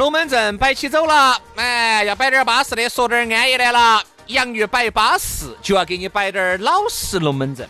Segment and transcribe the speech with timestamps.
[0.00, 4.02] 龙门阵摆起走了，哎，要摆点巴适的，说点安逸的了。
[4.28, 7.68] 洋芋摆巴适，就要给你摆点老实龙门阵。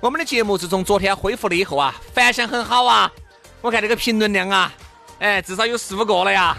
[0.00, 3.10] 我们的节目自从昨天恢复了以后啊，反响很好啊。
[3.60, 4.72] 我看这个评论量啊，
[5.18, 6.56] 哎，至少有四五个了呀，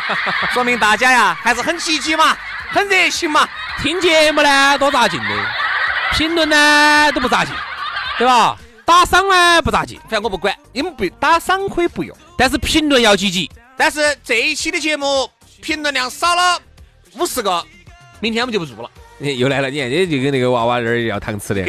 [0.54, 2.34] 说明大家呀还是很积极嘛，
[2.70, 3.46] 很热情嘛。
[3.82, 5.28] 听节目呢多扎劲的，
[6.14, 7.54] 评论呢都不扎劲，
[8.16, 8.56] 对吧？
[8.86, 13.50] 打赏呢不咋劲，反正我不管，你们不打赏可以不用，但是评论要积极。
[13.76, 15.28] 但是这一期的节目
[15.60, 16.60] 评论量少了
[17.16, 17.64] 五十个，
[18.20, 18.90] 明天我们就不做了。
[19.18, 21.62] 又来了，你看，这就跟那个娃娃那儿要糖吃的。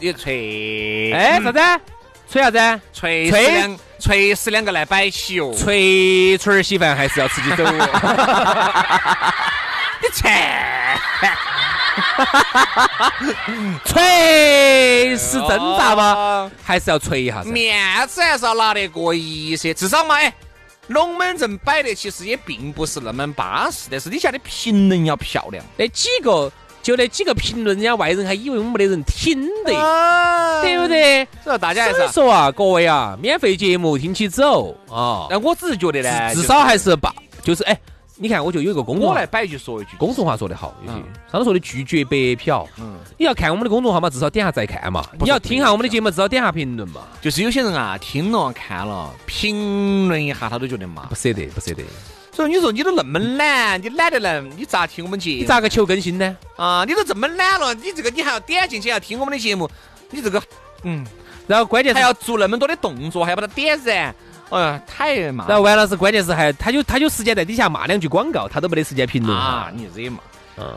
[0.00, 1.12] 你吹？
[1.16, 1.58] 哎，啥子？
[2.30, 2.80] 吹啥子？
[2.92, 5.52] 吹吹两吹死两个来摆起哦。
[5.58, 7.64] 吹吹儿稀饭还是要吃起走。
[10.02, 10.30] 你吹？
[13.84, 15.48] 锤是挣
[15.78, 16.50] 扎吗？
[16.62, 17.42] 还是要锤一下？
[17.42, 20.32] 面子还是要拿得过一些，至少嘛，哎。
[20.90, 25.64] 龙门阵摆的其实也并不是那么巴适，但是底下的评论要漂亮。
[25.76, 26.50] 那几个
[26.82, 29.72] 就那几个评论，人家外人还以为我们没得人听的，
[30.62, 31.26] 对不对？
[31.44, 35.28] 所以大家还是说啊，各位啊，免费节目听起走啊。
[35.30, 37.14] 那我只是觉得呢，至少还是把，
[37.44, 37.80] 就是哎。
[38.22, 40.98] 你看，我就有一个公众号，我来摆一句说一句，公众号说得好，有些
[41.32, 42.68] 上头说的拒绝白嫖。
[42.78, 45.02] 嗯，你要看我们的公众号嘛，至少点下再看嘛。
[45.18, 47.00] 你要听下我们的节目，至少点下评论嘛。
[47.22, 51.82] 就是有些人啊，听了看了，评论一下，他都觉得嘛，不舍得，不舍得。
[52.30, 55.36] 所以你说你都那么懒，你懒得来，你咋听我们节目？
[55.38, 56.36] 你咋个求更新呢？
[56.56, 59.66] 啊，你都这么懒了，你这个你还要点进去要听我们的节目，
[60.10, 60.42] 你这个
[60.82, 61.06] 嗯，
[61.46, 64.14] 然后关键还要做那么多的动作，还要把它点燃。
[64.50, 65.46] 哎呀，太骂！
[65.46, 69.70] 然后完了是关键是还他就他就时间在底下骂两句广告，他都没得时间评论啊！
[69.74, 70.18] 你惹嘛？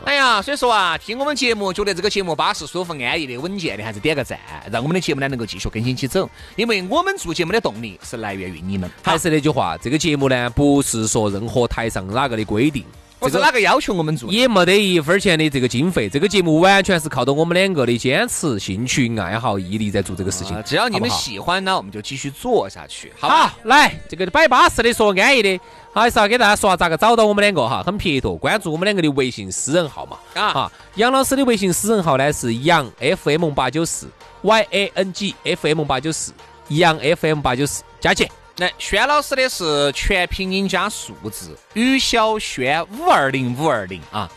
[0.06, 4.38] 哎呀，所以说啊，听我们节目觉得这个节目巴适、舒服、安逸的、稳健的，还是点个赞，
[4.72, 6.30] 让我们的节目呢能够继续更新起走。
[6.56, 8.90] 因为我们做节目的动力是来源于你们。
[9.02, 12.82] 还是那句话，这个节目呢不是说任何台上哪个的规定。
[13.24, 16.08] 或者哪个要求我们做，也没得一分钱的这个经费。
[16.08, 20.62] 这个节目完全是靠着我们两个的坚持、兴趣、爱好、毅力在做这个事情。
[20.64, 23.12] 只要你们喜欢呢，我们就继续做下去。
[23.18, 25.60] 好，来这个摆巴适的，说安逸的，
[25.92, 30.18] 还是要给大家说下咋个找到我们两个哈，很撇脱，关注我们两个的微信私人号嘛。
[30.34, 34.08] 啊，杨老师的微信私人号呢是杨 FM 八九四
[34.42, 36.32] Y A N G F M 八九四，
[36.68, 38.28] 杨 FM 八九四，加起。
[38.58, 44.30] 来，轩老师的是全拼音加数字，于小轩五二零五二零啊，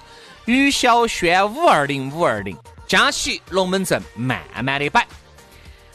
[0.45, 2.57] 于小轩五二零五二零，
[2.87, 5.05] 加起龙门阵慢慢的摆。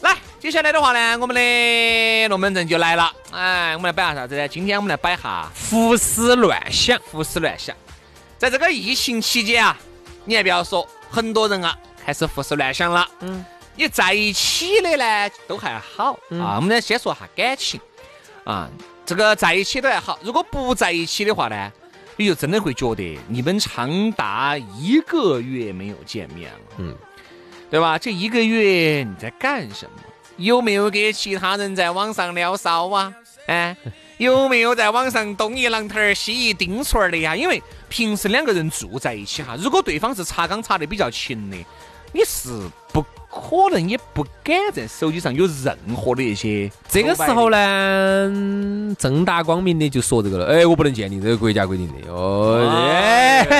[0.02, 3.12] 来，接下来的话呢，我们的龙门阵就来了。
[3.32, 4.46] 哎，我们来摆下啥子呢？
[4.46, 7.74] 今天我们来摆下胡思乱想，胡思乱想。
[8.38, 9.76] 在这个疫情期间啊，
[10.24, 13.04] 你还不要说，很多人啊开始胡思乱想了。
[13.18, 13.44] 嗯，
[13.74, 16.54] 你在一起的呢都还好啊。
[16.54, 17.80] 我们呢先说下感情。
[18.44, 18.68] 啊，
[19.06, 21.72] 这个在一起都还好，如果不在一起的话呢，
[22.16, 26.96] 你就真的会觉得你们长达一个月没有见面了，嗯，
[27.70, 27.96] 对吧？
[27.96, 30.02] 这一个月你在干什么？
[30.38, 33.14] 有没有给其他人在网上聊骚啊？
[33.46, 33.76] 哎，
[34.18, 37.36] 有没有在网上东一榔头儿西一钉锤儿的呀？
[37.36, 41.56] 因为平时两个人住在一起哈，如果对方是查岗查得比较勤的，
[42.12, 42.50] 你是
[42.92, 43.04] 不。
[43.42, 46.70] 可能也不敢在手机上有任何的一些。
[46.88, 50.46] 这个时候呢，正大光明的就说这个了。
[50.46, 51.94] 哎，我不能见你，这个国家规定的。
[52.12, 52.62] 哦，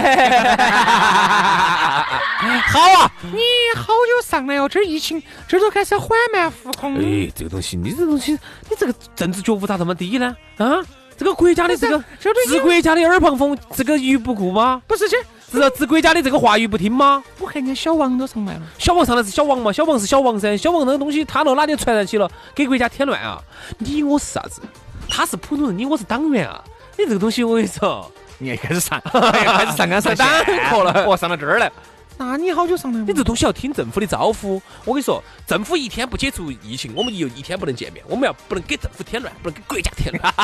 [2.69, 3.41] 好啊，你
[3.77, 4.69] 好久上来哦？
[4.69, 6.97] 这疫情这都开始缓慢复工。
[6.97, 10.37] 哎，这个东西，你这东西，你这个政治觉悟咋这么低呢？
[10.59, 10.81] 啊，
[11.23, 12.03] 这个国家的这个
[12.49, 14.83] 治国家的耳旁风，这个于不顾吗？
[14.89, 15.17] 不是这。
[15.53, 17.23] 是治国家的这个话语不听吗？
[17.39, 19.71] 我看见小王都上来了，小王上来是小王嘛？
[19.71, 23.41] 小王是小王噻，小王那个东西，他到哪里传染起了，给国家添乱啊？
[23.79, 24.61] 你我是啥子？
[25.09, 26.61] 他是普通人，你我是党员啊！
[26.99, 30.27] 你这个东西我跟你说， 你也开始上， 开始上纲上线
[30.71, 31.71] 课了 我，上到这儿来。
[32.19, 32.99] 那你好久上来？
[33.01, 34.63] 你这东西要听政府的招呼。
[34.85, 38.05] 我跟你说，政府一天不解除疫情，我们又一天不能见面。
[38.09, 40.33] 我们要不能给政府添乱，不能给国家添乱。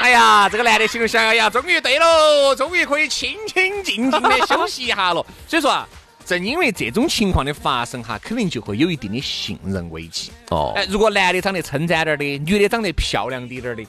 [0.00, 5.24] 哎呀，这个男的心里想，哎呀，终于对喽，终于可以清清静静的休息一下了。
[5.48, 5.88] 所以说啊，
[6.26, 10.30] 正因为这种情况的发生哈，肯定就会有一定的信任危机。
[10.50, 13.82] 哦，哎，如果男的长得称赞点儿的，女的长得漂亮滴点儿的，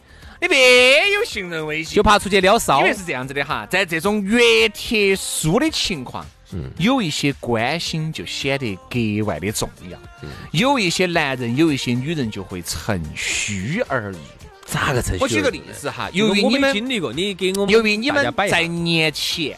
[0.46, 2.78] 你别有信任危机，就怕出去撩骚。
[2.80, 9.98] 因为是这样子的哈，在这种越特殊的情况，嗯，有一些关心就显得格外的重要。
[10.22, 14.20] 嗯，有一些男人，有一些女人就会趁虚而入。
[14.68, 15.24] 咋个趁虚？
[15.24, 19.58] 我举个例子哈，由于你们经历过，你给我们，由于你们在年前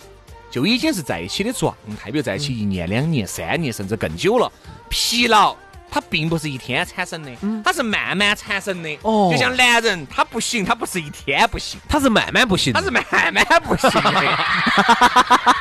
[0.49, 4.49] 就已经是在一起的状态，比如在一起一年、两年、三年，甚至更久了，
[4.87, 5.53] 疲劳。
[5.89, 7.31] 它并不是一天产生的，
[7.63, 8.99] 它是慢慢产生的。
[9.01, 14.11] 哦，就像男人，他不行，他不是一天不行，他是慢慢不行，他是慢慢不行的。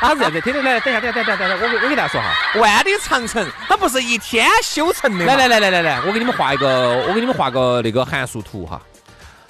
[0.00, 5.25] 他是 这样子，听听来，等下，等下，等下，等下，我给我给大家说哈，万里长城，它不是一天修成的。
[5.25, 8.82] 来来来来来来，我给你们画一个，我给你们画个那个函数图哈，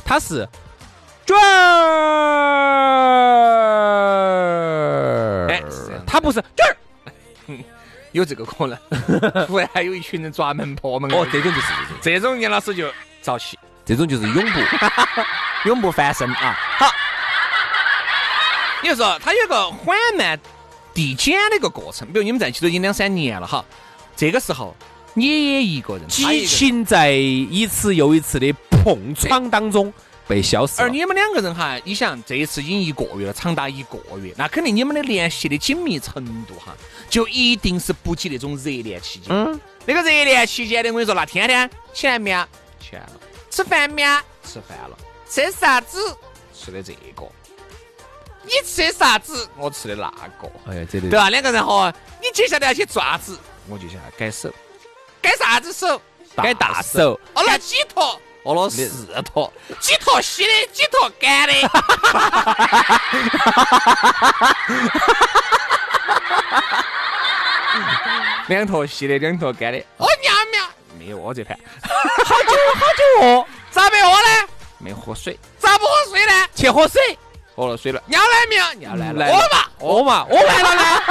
[0.05, 0.49] 它是
[1.25, 1.47] 卷儿，
[5.51, 5.63] 哎，
[6.07, 6.76] 它不是卷儿。
[8.17, 8.79] 有这个可能，
[9.47, 11.67] 突然还有一群人抓门破门哦，这种就是
[12.01, 12.91] 这种，这种严老师就
[13.23, 14.61] 着气，这种就是永不
[15.69, 16.59] 永不翻身啊！
[16.79, 16.91] 好，
[18.83, 20.41] 你就说他有个缓慢
[20.95, 23.63] 递减的一个过程，比如你们在一起都已经两三年了哈，
[24.17, 24.75] 这个时候
[25.13, 29.93] 你也一个人，激情在一次又一次的碰撞当中。
[30.27, 30.81] 被消失。
[30.83, 36.75] 而你们两个人哈，你想这一次已经一个月了，长达一个月，那肯定你们的联系的紧密程度哈，
[37.09, 39.29] 就一定是不及那种热恋期间。
[39.31, 42.45] 嗯，那个热恋期间的，我跟你说，那天天起来没有？
[42.81, 43.13] 起来了。
[43.51, 44.19] 吃饭没有？
[44.45, 44.99] 吃饭了。
[45.29, 45.99] 吃啥子？
[46.55, 47.27] 吃的这个。
[48.43, 49.49] 你吃的啥子？
[49.57, 50.51] 我吃的那个。
[50.67, 51.31] 哎呀，这对吧？
[51.31, 53.39] 两个人哈，你接下来要去做啥子？
[53.69, 54.53] 我就想改手。
[55.21, 56.01] 改啥子手？
[56.37, 57.19] 改大手。
[57.35, 58.21] 哦，那几坨？
[58.47, 58.89] 喝了四
[59.25, 61.53] 坨，几坨稀的，几坨干的，
[68.47, 69.79] 两坨稀的，两坨干的。
[69.97, 70.65] 哦，尿没有？
[70.97, 71.59] 没有，我这盘。
[72.25, 74.49] 好久好久饿，咋没饿呢？
[74.79, 75.37] 没喝水。
[75.59, 76.47] 咋不喝水呢？
[76.55, 77.19] 去喝水。
[77.57, 78.01] 喝了水了。
[78.07, 78.73] 尿来没有？
[78.75, 79.27] 尿来了。
[79.27, 81.03] 喝嘛，饿嘛，饿完了呢。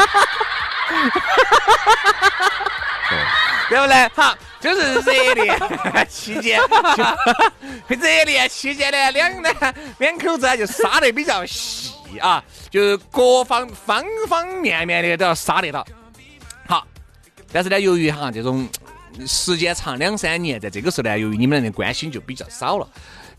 [3.67, 4.09] 对不对？
[4.15, 4.33] 好。
[4.65, 5.55] 就是热恋
[6.09, 6.59] 期间，
[7.87, 9.49] 热恋期间呢，两呢
[9.99, 15.85] 两口子就杀得比较细啊，就是各方方方面面的都要杀得到。
[16.65, 16.87] 好，
[17.51, 18.67] 但是呢，由于哈这种
[19.27, 22.89] 时间长两三年，在这个时候呢，由于你们俩的关心就比较少了，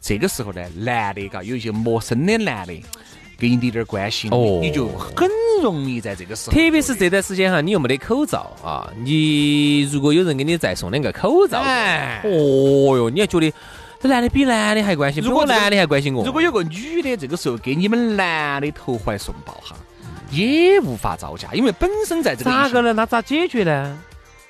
[0.01, 2.81] 这个时候呢，男的嘎有一些陌生的男的。
[3.39, 5.29] 给你点点关心，哦，你就很
[5.63, 13.53] 容易在这个时候，特别是这段时间哈，你又没得口罩啊，你如果有人给你再送两个口罩，哎，哦哟，你还觉得
[14.01, 19.77] 这男的比男的还关心，如果男的还关心我，如果有个女的这个时候给你们男的投怀送抱哈，
[20.31, 22.93] 也无法招架，因为本身在这个咋个呢？
[22.93, 23.99] 那咋解决呢？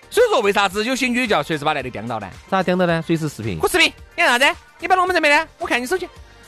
[0.09, 2.29] 所以说，为啥子有些女的要随时把男的盯到呢？
[2.49, 3.03] 咋盯到呢？
[3.05, 4.59] 随时视频，我视频，你干啥子？
[4.79, 5.44] 你摆龙门阵没呢？
[5.59, 6.06] 我看你手机。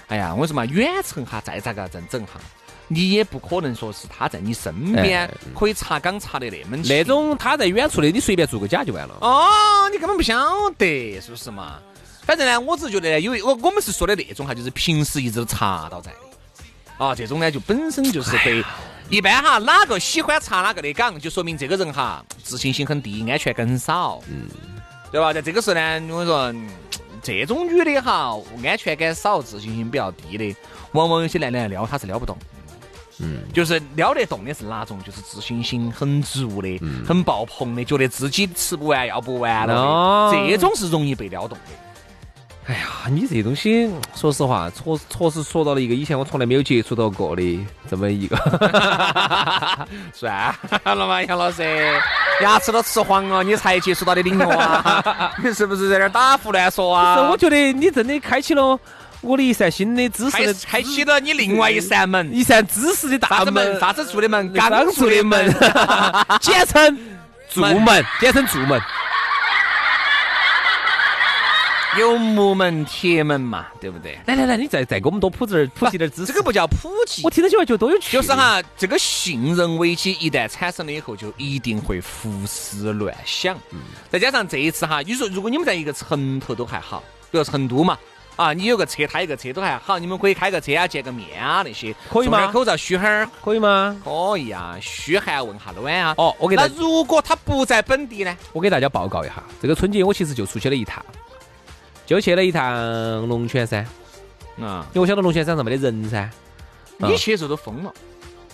[0.09, 2.41] 哎呀，我说嘛，远程哈，再咋个整整哈，
[2.87, 9.15] 你也不可能说是他在你身边可以查岗查的那么那种他在远处的，你随便做个假就完了。
[9.21, 10.35] 哦，你根本不晓
[10.79, 11.79] 得，是不是嘛？
[12.23, 17.05] 反正呢，我只是觉得呢，因为我我们是说的那种哈，就是平时一直都查到在的。
[17.05, 18.65] 啊，这种呢就本身就是对，
[19.11, 24.49] 一般哈，哪个喜欢查哪个的岗，就说明这个人哈自信心很低，安全感很少，嗯，
[25.13, 25.35] 对吧？
[25.35, 26.55] 在这个时候呢，我说。
[27.23, 30.57] 这种女的哈，安全感少，自信心比较低的，
[30.93, 32.37] 往往有些男的撩她是撩不动。
[33.21, 34.97] 嗯，就是撩得动的是哪种？
[35.03, 41.88] 就是自信心很足的，很爆棚的，觉得自己吃不完要不完了的，这种是容易被撩动的。
[42.69, 48.37] 哎呀，你这东西，说实话，确确实说到了一个以前我从来没有接触到过的这么一个，
[50.13, 51.63] 算了嘛，杨老师，
[52.43, 55.33] 牙齿都吃黄了，你才接触到的领域啊？
[55.43, 57.31] 你是不是在这打胡乱说啊？
[57.31, 58.79] 我觉得你真的开启了
[59.23, 64.53] 我的一扇新的知识，开启了你另外一扇门，一扇知识的大门，啥子住的门？
[64.53, 65.51] 刚住的门，
[66.43, 66.99] 简称
[67.49, 68.79] 住门，简称住门。
[71.99, 74.19] 有木门铁门嘛，对不对？
[74.27, 76.27] 来来来，你再再给我们多普及点普及点知识。
[76.27, 78.17] 这个不叫普及，我听到起来觉得多有趣。
[78.17, 83.57] 就是哈，这个信任危机一旦产生了以后，就一定会胡思乱想。
[83.71, 83.81] 嗯。
[84.11, 87.99] 再加上这一次哈，你说如果你们在一个城头都还好，比如成都嘛，
[88.37, 93.97] 啊，你有个车，他有个车都还好，你们可以开个车啊，见个面啊那些，可以吗口罩嘘哈儿，可以吗？
[94.05, 96.15] 可以啊，嘘寒问下暖啊。
[96.17, 98.37] 哦，我给大那如果他不在本地呢？
[98.53, 101.05] 我给大家报告一下，这个春节我其实就出去了一趟，
[102.09, 103.87] 就去了一趟龙泉山。
[104.59, 106.29] 啊，因为我晓得龙泉山上没得人噻。
[106.97, 107.93] 你去的时候都封了，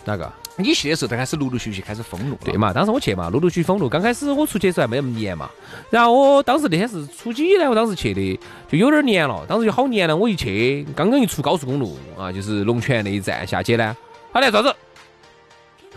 [0.04, 0.30] 哪个？
[0.56, 2.36] 你去的时候都开始陆陆续续开始封路。
[2.44, 2.72] 对嘛？
[2.72, 3.88] 当时我去嘛，陆陆续续封路。
[3.88, 5.48] 刚开始我出去的时候还没那么严嘛。
[5.88, 7.70] 然后我当时那天是初几呢？
[7.70, 9.46] 我当时去的就有点黏了。
[9.48, 10.16] 当时就好黏了。
[10.16, 13.96] 我一去，刚刚一出高速公路啊，就是龙泉那一站下去呢，
[14.32, 14.74] 他来啥子？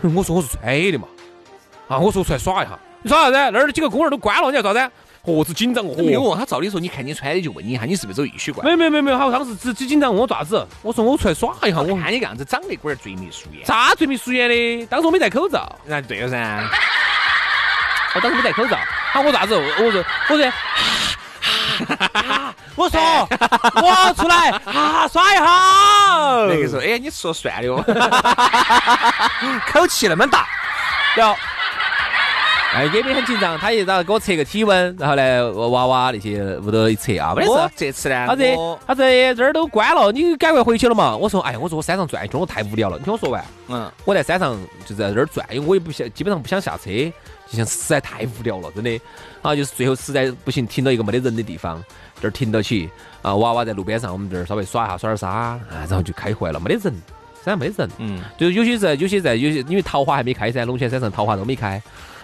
[0.00, 1.08] 我说我是穿的嘛。
[1.88, 2.78] 啊，我说出来耍一下。
[3.02, 3.50] 你耍啥子？
[3.52, 4.92] 那儿几个公园都关了，你要啥子？
[5.36, 5.94] 何止紧张哦！
[5.98, 8.64] 没有问他，照理说你看你穿的就问你一下，你是不是走艺术馆？
[8.64, 10.66] 没有没有没有没有，好，当时只只紧张问我爪子。
[10.82, 13.64] 我说我出来耍一下，我看你个样子长得龟儿嘴眉鼠眼。
[13.66, 14.86] 啥嘴眉鼠眼的？
[14.86, 15.70] 当时我没戴口罩。
[15.84, 16.36] 那对了噻。
[18.14, 18.78] 我当时没戴口罩。
[19.12, 19.54] 喊，我咋子？
[19.54, 20.50] 我说我说，
[22.76, 23.28] 我说
[23.76, 25.44] 我出来啊耍一下。
[26.48, 27.84] 那个时候，哎，你说算了哦，
[29.70, 30.46] 口气那么大，
[31.14, 31.36] 然后。
[32.74, 37.74] 哎，也没很紧张，他一然后给我测个体温，然后呢，娃娃那些屋头一测啊，没得事。
[37.74, 41.16] 这次呢，他这他这这儿都关了，你赶快回去了嘛。
[41.16, 42.98] 我说，哎，我说我山上转一圈，我太无聊了。
[42.98, 46.90] 你听我说完，嗯，我在山上就在这儿转，因为我也不想，基本上不想下车，
[47.50, 49.00] 就像实在太无聊了，真的。
[49.40, 51.82] 啊，就是最后实在不行，停到一个没得人的地方，
[52.20, 52.90] 这儿停到起，
[53.22, 56.92] 啊，娃娃在路边上，我们这儿稍微耍一下，耍点沙，啊，然后就开回来了，没得人，
[57.42, 61.80] 山上没得人，嗯，就有些在，有些在，有些因为桃花还没开噻，龙泉山上桃花都没开。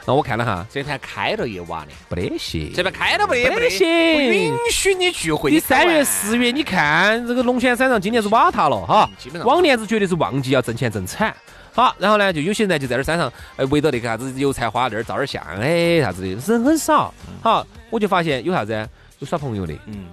[0.07, 2.71] 那我看了哈，这台开了一晚呢，不得行。
[2.75, 3.87] 这边开了不得，不得行。
[3.87, 5.51] 不允许你聚会。
[5.51, 9.09] 你三月四月，你看这个龙泉山上今年是瓦塌了哈，
[9.45, 11.35] 往年子绝对是旺季，要挣钱挣惨。
[11.73, 17.13] 好，然后呢，就有些人就在这山上，哎，围着那个啥子油菜花那儿照点相，哎，啥子的，人很少。
[17.43, 18.89] 好，我就发现有啥子，
[19.21, 19.73] 有耍朋友的。
[19.87, 20.07] 嗯。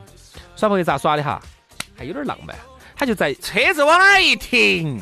[0.55, 1.41] 耍朋友咋耍的哈？
[1.97, 2.55] 还有点浪漫，
[2.95, 5.01] 他就在车子往那儿一停。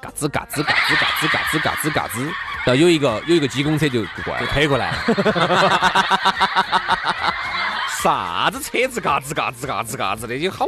[0.00, 2.28] 嘎吱嘎吱嘎吱嘎吱嘎吱嘎吱嘎吱，
[2.64, 4.94] 然后有一个有一个机工车就过来，就推过来。
[8.02, 10.66] 啥子车子嘎吱嘎吱嘎吱嘎吱的，就好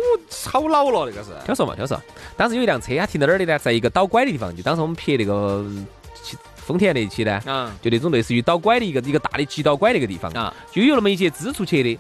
[0.53, 1.31] 好老了那个是。
[1.45, 2.01] 听说嘛，听说。
[2.37, 3.59] 当时有一辆车，它停到哪儿的呢？
[3.59, 4.55] 在一个倒拐的地方。
[4.55, 5.67] 就当时我们拍那个
[6.55, 11.99] 丰田那一期呢，嗯，就那种类似于倒拐的一个一个大的急倒拐那个地方啊，就有那么一节支出去的。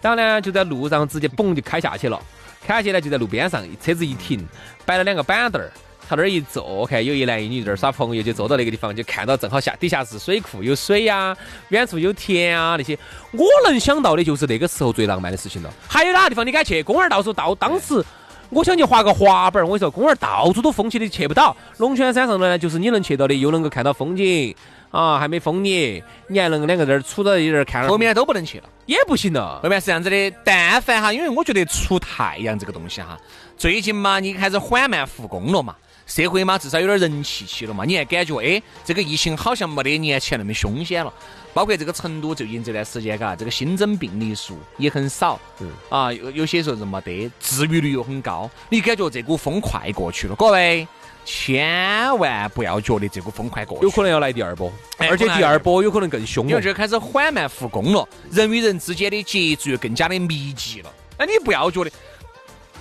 [0.00, 2.20] 然后呢，就在路上直接嘣就开下去了。
[2.64, 4.46] 开下去呢，就在路边上，车子一停，
[4.86, 5.72] 摆了两个板凳儿。
[6.08, 11.36] 他那儿一坐，看有一男一女在那儿耍朋友，就坐到那个地方，就看到正好下底下是水库，有水呀，
[11.68, 12.98] 远处有田啊那些。
[13.32, 15.70] 我能想到的就是那个时候最浪漫的事情了。
[15.86, 16.82] 还有哪个地方你敢去？
[16.82, 18.02] 公园到处到，当时
[18.48, 21.54] 我想去滑个滑板儿，我跟你说，公园到处都封起的，去不到。
[21.76, 24.54] 龙泉山上呢，就是你能去到的，又能够看到风景
[24.90, 27.86] 啊，还没封你，你还能两个在那儿杵到一点看。
[27.86, 29.60] 后面都不能去了，也不行了。
[29.62, 33.18] 后面是这样子的，但凡哈，因为我觉得出太阳这个东西哈，
[33.58, 35.76] 最近嘛，你开始缓慢复工了嘛。
[36.08, 41.12] 社会嘛，至少有点人气起了嘛，你还感觉哎，这个疫情好像没得年前那么凶险了。
[41.54, 50.34] 包括这个成都最近这段时间，嘎，这个新增病例数也很少，嗯，啊，有有些时候是没得，治愈率又很高，你感觉这股风快过去了。
[50.36, 50.86] 各位
[51.24, 56.48] 千万不要觉得这股风快过去，有可能要来第二波，而且第二波有可能更凶。
[56.48, 60.92] 因为这开始缓慢复工了，人与人之间的接触又更加的密集了。
[61.18, 61.90] 哎你不要觉得。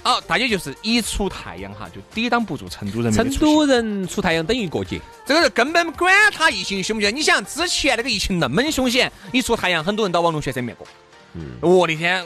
[0.08, 3.12] 好，大家就是一出太阳哈，就抵挡不住成都人。
[3.12, 7.14] 成都人出太阳等于过节，这个是根本管他疫情凶不凶。
[7.14, 10.88] 你想之前那个疫情那么凶险，一出太阳，很多人到网龙泉山面过。
[11.34, 12.26] 嗯，我那天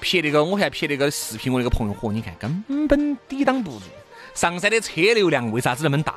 [0.00, 3.82] 拍那个，我还拍那个视频，我那个朋友嚯，你看根本抵挡不住
[4.34, 6.16] 上山的车流量，为啥子那么大？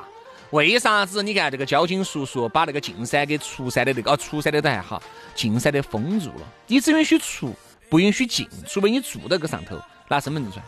[0.50, 1.22] 为啥子？
[1.22, 5.00] 你看这个交警叔叔把那个进山给出山的那个，哦，出山的都还好，
[5.36, 7.54] 进山的封住了，你只允许出，
[7.88, 9.78] 不允许进，除非你住到个上头
[10.08, 10.64] 拿身份证出来。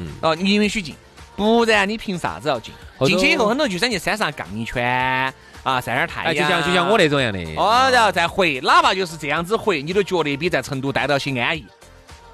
[0.00, 0.94] 嗯，哦，你允许进，
[1.36, 2.72] 不然你凭啥子要进？
[3.06, 7.38] 进去以后，很多就想去山上杠一圈啊，晒点太阳，就像就像我那种样的。
[7.56, 11.64] 哦，然后再回，哪怕就是这样子回，你都觉得比在成都待到些安逸。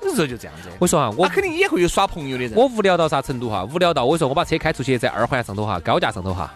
[0.02, 0.68] 有时候就这样子。
[0.78, 2.52] 我说哈，我肯定也会有耍朋友的人。
[2.54, 3.64] 我无聊到啥程度哈？
[3.64, 6.52] 无聊到我说我把车开出去，在二环上头哈，高架上头哈，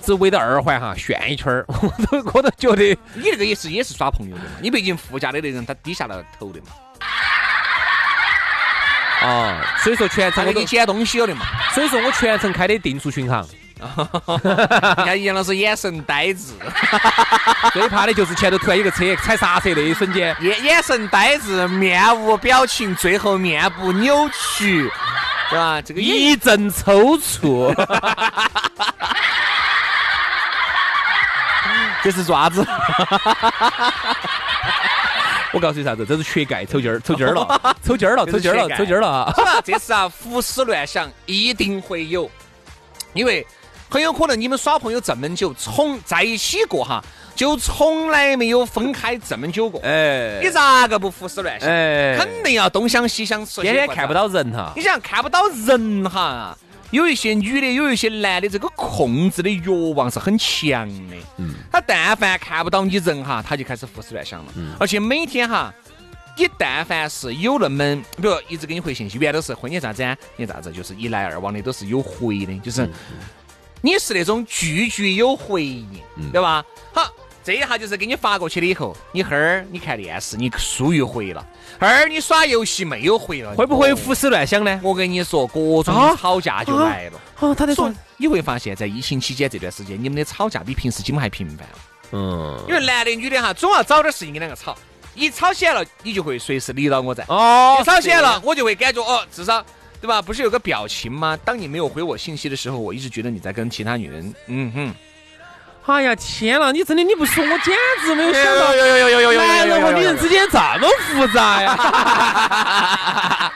[0.00, 4.50] 只围着二环哈旋一圈儿， 我都我都觉得你那个也是也是耍朋友的嘛？
[4.62, 6.68] 你毕竟副驾的那人他低下了头的嘛。
[9.20, 13.46] 啊，所以说全程我都捡东西了的嘛，所以说我全程开的定速巡航。
[13.80, 16.52] 你看杨老师眼神呆滞，
[17.72, 24.86] 最怕的就是前头突然有个车踩刹车那一瞬间，眼眼神呆滞，面无表情，最后面部扭曲，
[25.48, 25.80] 对吧？
[25.80, 27.74] 这个一阵抽搐，
[32.04, 32.62] 这是爪子。
[35.52, 39.34] 我告诉你啥子，这是缺钙抽筋儿，抽筋儿了，抽筋儿了，抽筋儿了，抽筋儿了？
[39.64, 42.30] 这次啊，胡思乱想一定会有，
[43.12, 43.44] 因为
[43.88, 47.02] 很有可能你们耍朋友这么久，从在一起过哈，
[47.34, 49.80] 就从来没有分开这么久过。
[49.82, 51.68] 哎，你咋个不胡思乱想？
[51.68, 54.14] 哎，肯定要东想西想，天天看不。
[54.14, 54.82] 到人哈你。
[54.82, 56.56] 想看不到人哈，
[56.90, 61.16] 有一些女的，有一些男的，这个控制的欲望是很强的。
[61.36, 64.52] 嗯，他但凡看不到你人哈，他就开始胡思乱想了。
[64.56, 65.72] 嗯，而且每天哈，
[66.36, 70.16] 你但凡是有那么，比如一直给你回信息，原来都是婚你咋子啊？
[70.36, 70.72] 你咋子？
[70.72, 72.88] 就是一来二往的都是有回的，就是
[73.80, 75.86] 你是那种句句有回应，
[76.32, 76.64] 对吧？
[76.92, 77.08] 好。
[77.42, 81.42] 这一下就是给你发过去了以后，你哈儿你看电视，你书又回了；
[81.78, 84.78] 哈儿你耍游戏没有回了，会不会胡思乱想呢？
[84.82, 87.20] 我跟你说，各种吵架就来了。
[87.38, 91.78] 哦，他在说，你会发现在疫情期间这段时间，你们的吵架比平时基本还频繁了。
[92.12, 94.76] 嗯，因为男的女的哈，总要找点事情跟两个吵。
[95.14, 97.24] 一吵起来了，你就会随时理到我在。
[97.28, 99.64] 哦，一吵起来了，我就会感觉哦，至少
[100.00, 100.20] 对吧？
[100.20, 101.36] 不是有个表情吗？
[101.44, 104.34] 当你没有回我信息的时候，我一直觉得你在跟其他女人。
[104.46, 104.94] 嗯哼。
[105.90, 113.52] 哎呀天呐，你真的你不说，我简直没有想到，有有有有有有男人和女人之间这么复杂呀！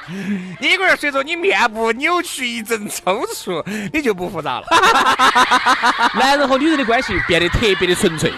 [0.61, 4.67] 你一个人随着你面部扭曲一阵抽搐，你就不复杂了。
[6.15, 8.33] 男人和女人的关系变得特别的纯粹，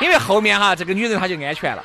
[0.00, 1.82] 因为后面哈，这个女人她就安全了。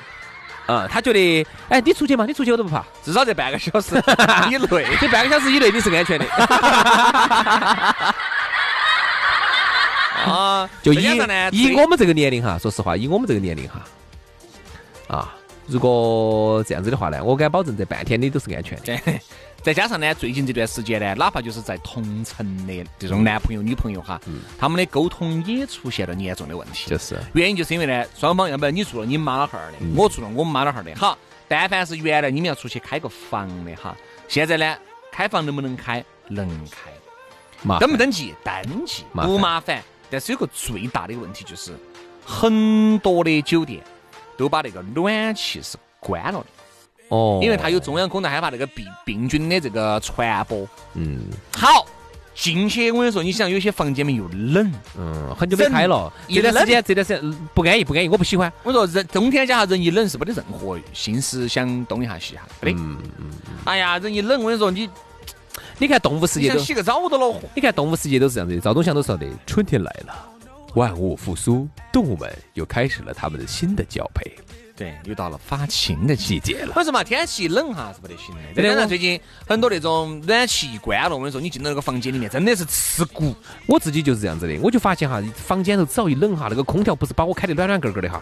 [0.68, 3.96] 嗯，她觉得，哎，你出去嘛，你出去我都不怕，至少在半个小时
[4.50, 6.26] 以内，这半个小时以内你是安全的。
[10.26, 11.04] 啊，就以
[11.52, 13.84] 以我们这个年龄哈，说实话，以我们这个年龄哈，
[15.08, 15.36] 啊，
[15.68, 19.00] 如果这样子的话呢，我敢保证这半天你都是安全的。
[19.62, 24.20] 再加上呢，最近这段时间呢，哪怕就是在同城的这种男朋友、女朋友哈，
[24.58, 26.90] 他们的沟通也出现了严重的问题。
[26.90, 30.96] 就是原因就是因为呢，双方要不然你住了你妈老汉儿的，我住了我们妈老汉儿的。
[30.96, 31.16] 好，
[31.48, 33.96] 但凡是原来你们要出去开个房的哈，
[34.28, 34.76] 现在呢，
[35.12, 36.04] 开房能不能开？
[36.28, 36.90] 能开。
[37.80, 38.34] 登不登记？
[38.44, 39.84] 登记，不麻烦。
[40.12, 41.72] 但是有个最大的问题就是，
[42.26, 43.82] 很多的酒店
[44.38, 46.46] 都把那个暖气是关了的。
[47.08, 50.68] 哦，因为它有中央空调，害怕那个病病菌的这个传播。
[50.96, 51.22] 嗯，
[51.54, 51.86] 好，
[52.36, 58.52] 进去我跟你说，你想有些房间里又冷，嗯，很久没开了，这段时间这段时间不安逸，不安逸，我不喜欢。
[58.64, 62.80] 我说人冬天家下人一冷是没得任何心思想东一下西一下，没得。
[62.80, 63.30] 嗯嗯。
[63.66, 64.90] 哎呀，人一冷，我跟你说你。
[65.78, 67.42] 你看动物世界都洗个澡都恼火。
[67.56, 70.31] 你看动物世界都是这样子，赵忠祥都说的：“春天来了，
[70.76, 74.32] 万物复苏，动物们又开始了他们的新的交配。”
[74.74, 76.74] 对，又到了发情的季节了。
[76.76, 78.42] 为什么天气冷哈是不得行的？
[78.56, 83.36] 再加上最近很多那种暖气一关了，我跟你说，你进到那个房间里面真的是刺骨。
[83.68, 88.20] 我自己就是这样子的，我就发现哈，房间头只要一冷哈，那个空调不是把我开的暖暖个个的哈，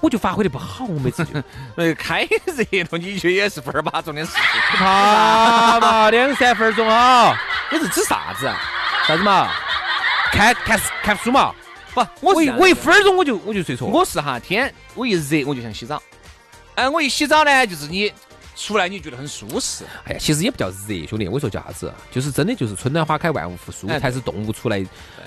[0.00, 0.84] 我就发挥的不好。
[0.86, 1.40] 我每次就
[1.76, 4.40] 呃 开热了，你却也是分儿八钟的事情。
[4.78, 7.38] 怕嘛，两三分钟啊！
[7.70, 8.58] 你是指啥子啊？
[9.06, 9.48] 啥子嘛？
[10.32, 11.54] 看看看书嘛？
[11.94, 13.86] 不，我我一分钟我就我就睡着。
[13.86, 16.02] 我是哈天，我一热我就想洗澡。
[16.74, 18.12] 哎，我一洗澡呢，就是你
[18.54, 19.84] 出来你觉得很舒适。
[20.04, 21.92] 哎呀，其实也不叫热，兄弟，我说叫啥子？
[22.10, 24.84] 就是真的就是春暖花开，万物复苏，才是动物出来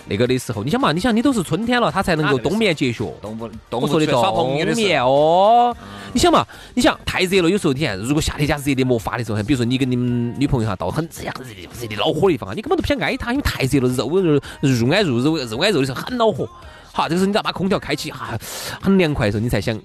[0.08, 0.64] 那个的时候。
[0.64, 3.04] 你想嘛，你想你都是春天了，它才能够冬眠结雪。
[3.22, 5.76] 动物动物说的冬眠哦。
[6.14, 16.48] 你想嘛，你想太热了，有时候你看，如果夏天家热的没法的时候，比如说你跟你们女朋友哈到很热很热热的恼火的地方，你根本都不想挨她，因为太热了，肉肉入挨入肉肉挨肉的时候很恼火。
[16.94, 18.38] 好，这个时候你只要把空调开启，哈，
[18.82, 19.78] 很凉快的时候，你才想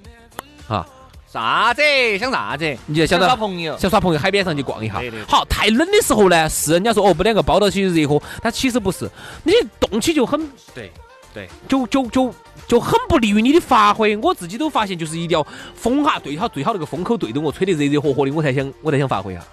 [0.68, 0.86] 啊。
[1.32, 1.82] 啥子？
[2.18, 2.76] 想啥子？
[2.86, 5.00] 你就想耍朋友，想耍朋友，海边上去逛一下。
[5.28, 9.08] 好，太冷的时候呢，是人家说哦，不两个抱到起热和，但其实不是，
[9.44, 10.40] 你动起就很
[10.74, 10.90] 对
[11.32, 12.34] 对，就就就
[12.66, 14.16] 就很不利于你的发挥。
[14.16, 19.44] 我自己都发现，就是一定要风哈对好最好那个风口对着我，吹得热热和和的，我才想我才想发挥哈。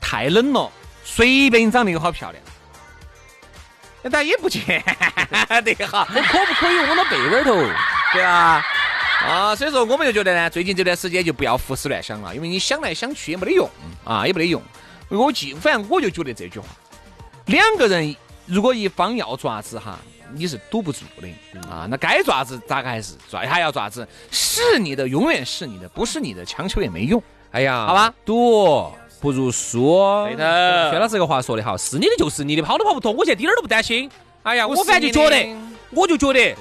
[0.00, 0.70] 太冷了，
[1.04, 2.42] 随便长得有好漂亮，
[4.10, 4.62] 但也不见
[5.62, 6.08] 得哈。
[6.14, 7.52] 我可不可以窝到被窝头？
[8.14, 8.64] 对啊。
[9.24, 13.68] 啊，所以说我们就觉得呢，最近这段时间就不要胡思乱想了，因为你想来想去也没得用
[14.04, 14.62] 啊，也没得用。
[15.08, 16.66] 我记，反正我就觉得这句话，
[17.46, 19.98] 两个人如果一方要爪子哈，
[20.32, 21.28] 你是堵不住的
[21.68, 21.86] 啊。
[21.88, 27.22] 那该爪子咋个还是爪，还要爪子，是你的永远是你的，不是你的强求也没用。
[27.52, 29.96] 哎呀，好吧，赌不如输。
[30.26, 34.10] 对的，薛老师这个话说的好，是你的就是你的，跑都跑不脱，我现在一点儿都不担心。
[34.42, 35.56] 哎呀，我反正就觉得，
[35.90, 36.54] 我就觉得。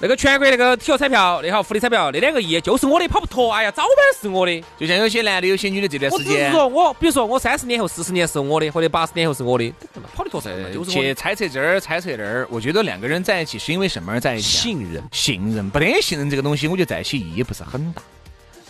[0.00, 3.50] 那个全国那个体育彩票，那好福利彩票，那两个亿就是我的，跑不脱。
[3.50, 4.62] 哎呀，早晚是我的。
[4.76, 9.72] 就像有些男的，有些女的，这段时间，我只是说我，比如说我三十年后、四十年是我的，或者八十年后是我的，
[10.14, 10.50] 跑得脱噻。
[10.74, 12.46] 就是去猜测这儿，猜测那儿。
[12.50, 14.58] 我觉得两个人在一起是因为什么而在一起？
[14.58, 18.02] 信任，信任，不得信任这个东西，我觉得在一起意义不是很大。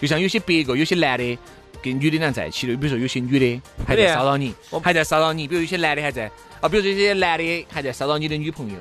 [0.00, 1.38] 就像有些别个有些男的
[1.82, 8.76] 跟女的俩在一起的，比如说有些女的还在骚扰你，还在骚扰你，比如有些男的还在啊，比如这些男的还在骚扰你的女朋友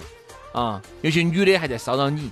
[0.53, 2.31] 啊，有些女的还在骚扰你，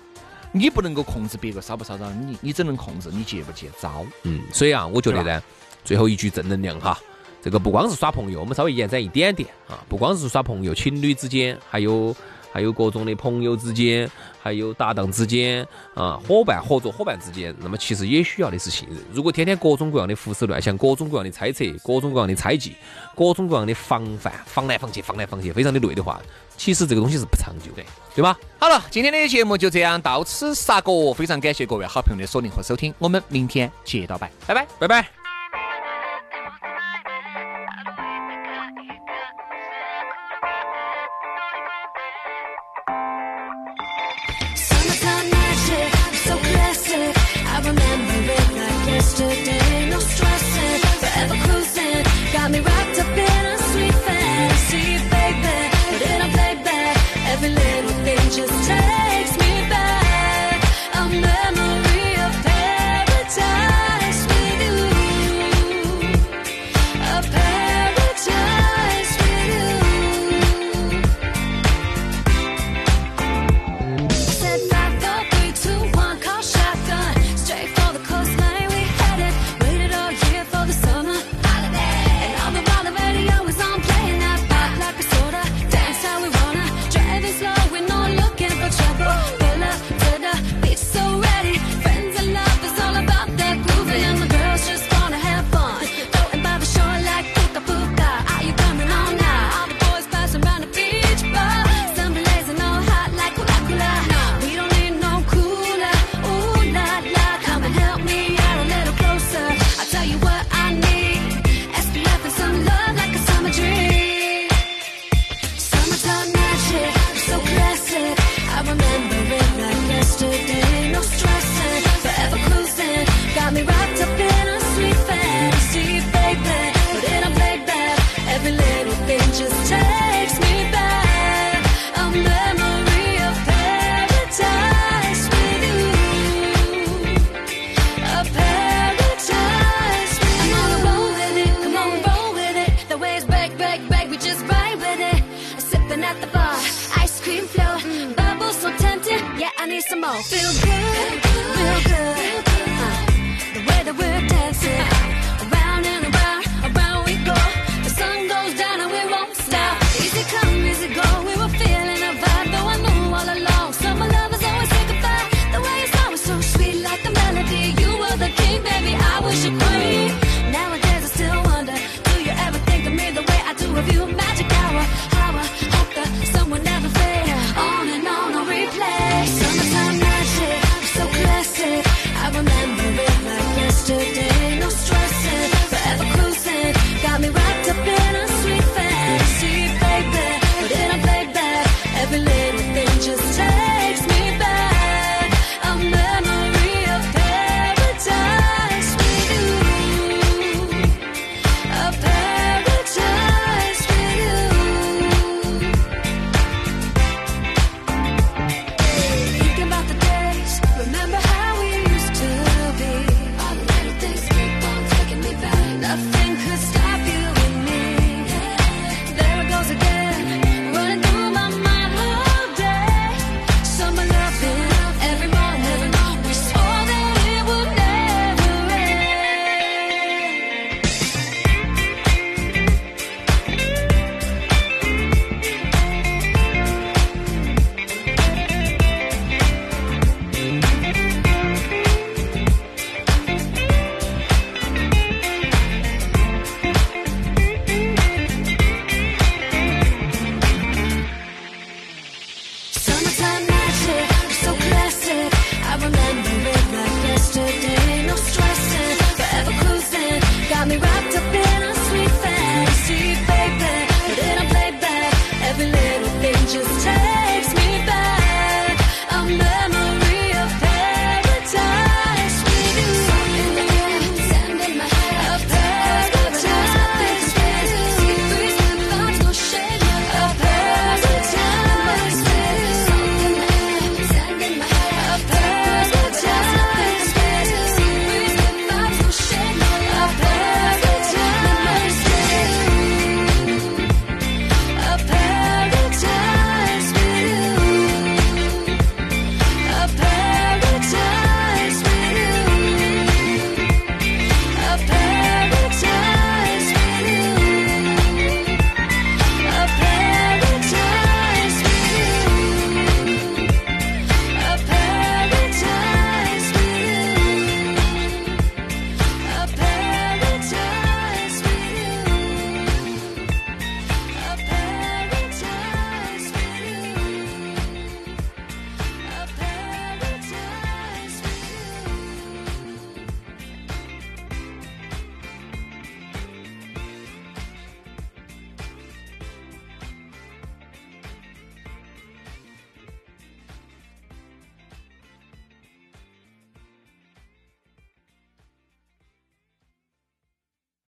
[0.53, 4.05] 你不能够控制别个骚不骚扰你，你只能控制你接不接招。
[4.23, 5.41] 嗯，所以啊，我觉得呢，
[5.83, 6.97] 最后一句正能量哈。
[7.41, 12.15] 这个不光是耍朋友，我们稍微延展一点点啊，不光是耍朋友，情侣之间，还有
[12.51, 14.09] 还有各种的朋友之间，
[14.41, 18.97] 还有搭档之间啊，伙伴合作伙伴之间，那么其实也需要的是信任。
[19.13, 22.75] 如果天天各种各样的胡思乱想，各种各样的猜测，各种各样的猜忌，
[23.15, 26.21] 各种各样的防范，防来防去，防来防去，非常的累的话，
[26.57, 27.83] 其实这个东西是不长久的，
[28.15, 28.37] 对吧？
[28.59, 35.20] 好了，今天的节目就这样到此杀过，非常感谢各位好朋友的锁定和收听，我们明天接到拜，拜拜，拜拜。